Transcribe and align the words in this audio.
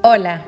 Hola, 0.00 0.42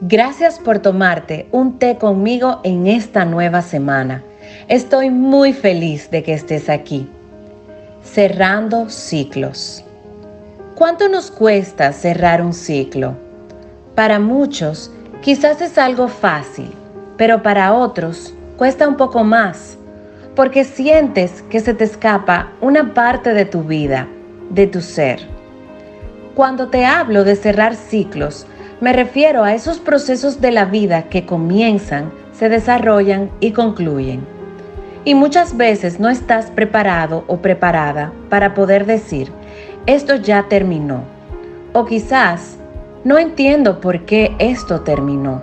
gracias 0.00 0.58
por 0.58 0.78
tomarte 0.80 1.46
un 1.52 1.78
té 1.78 1.96
conmigo 1.96 2.60
en 2.64 2.86
esta 2.86 3.24
nueva 3.24 3.62
semana. 3.62 4.24
Estoy 4.66 5.10
muy 5.10 5.52
feliz 5.52 6.10
de 6.10 6.22
que 6.24 6.32
estés 6.32 6.68
aquí. 6.68 7.08
Cerrando 8.02 8.88
ciclos. 8.88 9.84
¿Cuánto 10.74 11.08
nos 11.08 11.30
cuesta 11.30 11.92
cerrar 11.92 12.42
un 12.42 12.52
ciclo? 12.52 13.14
Para 13.94 14.18
muchos, 14.18 14.90
quizás 15.20 15.60
es 15.60 15.78
algo 15.78 16.08
fácil, 16.08 16.72
pero 17.16 17.42
para 17.42 17.74
otros 17.74 18.34
cuesta 18.56 18.88
un 18.88 18.96
poco 18.96 19.22
más, 19.22 19.78
porque 20.34 20.64
sientes 20.64 21.42
que 21.42 21.60
se 21.60 21.74
te 21.74 21.84
escapa 21.84 22.52
una 22.60 22.92
parte 22.92 23.34
de 23.34 23.44
tu 23.44 23.62
vida, 23.62 24.08
de 24.50 24.66
tu 24.66 24.80
ser. 24.80 25.20
Cuando 26.34 26.68
te 26.68 26.84
hablo 26.84 27.22
de 27.24 27.36
cerrar 27.36 27.76
ciclos, 27.76 28.46
me 28.80 28.92
refiero 28.92 29.42
a 29.42 29.54
esos 29.54 29.78
procesos 29.78 30.40
de 30.42 30.50
la 30.50 30.66
vida 30.66 31.04
que 31.04 31.24
comienzan, 31.24 32.12
se 32.32 32.50
desarrollan 32.50 33.30
y 33.40 33.52
concluyen. 33.52 34.26
Y 35.04 35.14
muchas 35.14 35.56
veces 35.56 35.98
no 35.98 36.10
estás 36.10 36.50
preparado 36.50 37.24
o 37.26 37.38
preparada 37.38 38.12
para 38.28 38.52
poder 38.52 38.84
decir, 38.84 39.32
esto 39.86 40.16
ya 40.16 40.48
terminó. 40.48 41.04
O 41.72 41.86
quizás, 41.86 42.58
no 43.02 43.16
entiendo 43.16 43.80
por 43.80 44.04
qué 44.04 44.34
esto 44.38 44.82
terminó. 44.82 45.40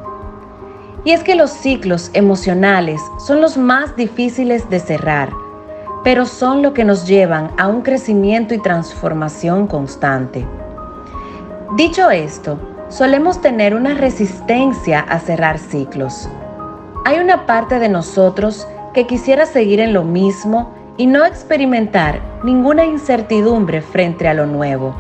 Y 1.04 1.12
es 1.12 1.24
que 1.24 1.36
los 1.36 1.50
ciclos 1.50 2.12
emocionales 2.14 3.02
son 3.26 3.42
los 3.42 3.58
más 3.58 3.96
difíciles 3.96 4.70
de 4.70 4.80
cerrar, 4.80 5.32
pero 6.04 6.26
son 6.26 6.62
lo 6.62 6.74
que 6.74 6.84
nos 6.84 7.08
llevan 7.08 7.50
a 7.58 7.68
un 7.68 7.82
crecimiento 7.82 8.54
y 8.54 8.62
transformación 8.62 9.66
constante. 9.66 10.46
Dicho 11.76 12.12
esto, 12.12 12.60
solemos 12.90 13.42
tener 13.42 13.76
una 13.76 13.94
resistencia 13.96 15.00
a 15.00 15.20
cerrar 15.20 15.58
ciclos. 15.58 16.30
Hay 17.06 17.20
una 17.20 17.46
parte 17.46 17.80
de 17.80 17.90
nosotros 17.90 18.68
que 18.94 19.08
quisiera 19.08 19.46
seguir 19.46 19.80
en 19.80 19.94
lo 19.94 20.04
mismo 20.04 20.74
y 20.98 21.08
no 21.08 21.26
experimentar 21.26 22.22
ninguna 22.44 22.86
incertidumbre 22.86 23.82
frente 23.82 24.28
a 24.28 24.34
lo 24.34 24.46
nuevo, 24.46 24.96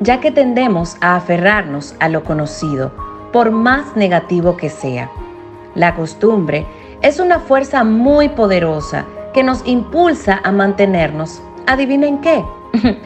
ya 0.00 0.20
que 0.20 0.30
tendemos 0.30 0.96
a 1.00 1.16
aferrarnos 1.16 1.94
a 2.00 2.08
lo 2.08 2.22
conocido, 2.22 2.92
por 3.32 3.50
más 3.50 3.96
negativo 3.96 4.56
que 4.56 4.68
sea. 4.68 5.10
La 5.74 5.94
costumbre 5.94 6.66
es 7.00 7.18
una 7.18 7.40
fuerza 7.40 7.82
muy 7.82 8.28
poderosa 8.28 9.06
que 9.32 9.42
nos 9.42 9.66
impulsa 9.66 10.40
a 10.44 10.52
mantenernos, 10.52 11.40
adivinen 11.66 12.20
qué, 12.20 12.44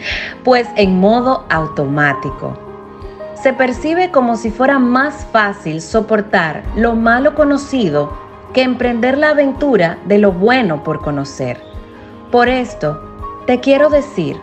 pues 0.44 0.68
en 0.74 0.98
modo 0.98 1.44
automático 1.48 2.65
se 3.46 3.52
percibe 3.52 4.10
como 4.10 4.36
si 4.36 4.50
fuera 4.50 4.80
más 4.80 5.24
fácil 5.30 5.80
soportar 5.80 6.64
lo 6.74 6.96
malo 6.96 7.36
conocido 7.36 8.12
que 8.52 8.62
emprender 8.62 9.16
la 9.16 9.30
aventura 9.30 9.98
de 10.06 10.18
lo 10.18 10.32
bueno 10.32 10.82
por 10.82 11.00
conocer. 11.00 11.62
Por 12.32 12.48
esto, 12.48 13.00
te 13.46 13.60
quiero 13.60 13.88
decir 13.88 14.36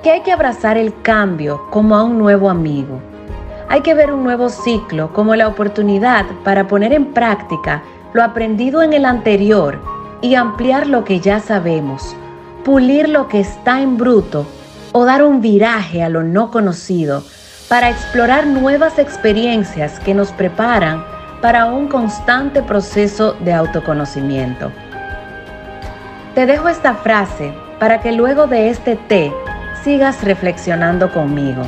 que 0.00 0.12
hay 0.12 0.20
que 0.20 0.30
abrazar 0.30 0.78
el 0.78 0.94
cambio 1.02 1.66
como 1.70 1.96
a 1.96 2.04
un 2.04 2.18
nuevo 2.18 2.48
amigo. 2.48 3.00
Hay 3.68 3.80
que 3.80 3.94
ver 3.94 4.12
un 4.12 4.22
nuevo 4.22 4.48
ciclo 4.48 5.12
como 5.12 5.34
la 5.34 5.48
oportunidad 5.48 6.24
para 6.44 6.68
poner 6.68 6.92
en 6.92 7.06
práctica 7.06 7.82
lo 8.12 8.22
aprendido 8.22 8.80
en 8.80 8.92
el 8.92 9.06
anterior 9.06 9.80
y 10.22 10.36
ampliar 10.36 10.86
lo 10.86 11.02
que 11.02 11.18
ya 11.18 11.40
sabemos, 11.40 12.14
pulir 12.64 13.08
lo 13.08 13.26
que 13.26 13.40
está 13.40 13.80
en 13.80 13.96
bruto 13.96 14.46
o 14.92 15.04
dar 15.04 15.24
un 15.24 15.40
viraje 15.40 16.04
a 16.04 16.08
lo 16.08 16.22
no 16.22 16.52
conocido 16.52 17.24
para 17.68 17.90
explorar 17.90 18.46
nuevas 18.46 18.98
experiencias 18.98 19.98
que 20.00 20.14
nos 20.14 20.30
preparan 20.30 21.04
para 21.42 21.66
un 21.66 21.88
constante 21.88 22.62
proceso 22.62 23.32
de 23.40 23.52
autoconocimiento. 23.52 24.70
Te 26.34 26.46
dejo 26.46 26.68
esta 26.68 26.94
frase 26.94 27.52
para 27.80 28.00
que 28.00 28.12
luego 28.12 28.46
de 28.46 28.70
este 28.70 28.96
té 28.96 29.32
sigas 29.82 30.22
reflexionando 30.22 31.12
conmigo. 31.12 31.62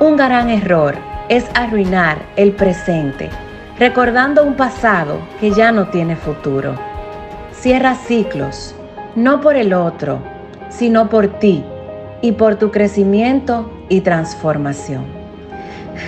Un 0.00 0.16
gran 0.16 0.48
error 0.48 0.94
es 1.28 1.44
arruinar 1.54 2.18
el 2.36 2.52
presente, 2.52 3.28
recordando 3.78 4.44
un 4.44 4.54
pasado 4.54 5.18
que 5.40 5.50
ya 5.50 5.72
no 5.72 5.88
tiene 5.88 6.16
futuro. 6.16 6.74
Cierra 7.52 7.94
ciclos, 7.94 8.74
no 9.14 9.40
por 9.40 9.56
el 9.56 9.74
otro, 9.74 10.20
sino 10.70 11.08
por 11.08 11.28
ti 11.38 11.64
y 12.22 12.32
por 12.32 12.56
tu 12.56 12.70
crecimiento 12.70 13.70
y 13.88 14.00
transformación. 14.00 15.04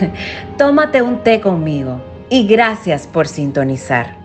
Tómate 0.59 1.03
un 1.03 1.23
té 1.23 1.41
conmigo 1.41 2.01
y 2.29 2.47
gracias 2.47 3.07
por 3.07 3.27
sintonizar. 3.27 4.18